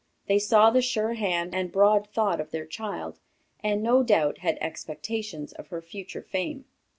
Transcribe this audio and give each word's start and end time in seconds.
They 0.25 0.39
saw 0.39 0.71
the 0.71 0.81
sure 0.81 1.13
hand 1.13 1.53
and 1.53 1.71
broad 1.71 2.09
thought 2.09 2.41
of 2.41 2.49
their 2.49 2.65
child, 2.65 3.19
and, 3.59 3.83
no 3.83 4.01
doubt, 4.01 4.39
had 4.39 4.57
expectations 4.59 5.53
of 5.53 5.67
her 5.67 5.79
future 5.79 6.23
fame. 6.23 6.65